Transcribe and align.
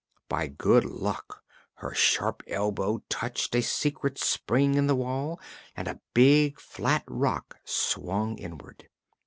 By 0.27 0.47
good 0.47 0.83
luck 0.83 1.43
her 1.75 1.93
sharp 1.93 2.41
elbow 2.47 3.03
touched 3.07 3.53
a 3.53 3.61
secret 3.61 4.17
spring 4.17 4.73
in 4.73 4.87
the 4.87 4.95
wall 4.95 5.39
and 5.77 5.87
a 5.87 6.01
big 6.15 6.59
flat 6.59 7.03
rock 7.07 7.57
swung 7.65 8.39
inward. 8.39 8.89